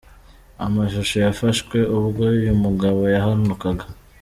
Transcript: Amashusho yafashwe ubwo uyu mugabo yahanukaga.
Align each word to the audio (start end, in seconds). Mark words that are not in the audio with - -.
Amashusho 0.65 1.15
yafashwe 1.25 1.77
ubwo 1.97 2.21
uyu 2.35 2.53
mugabo 2.63 3.01
yahanukaga. 3.15 3.85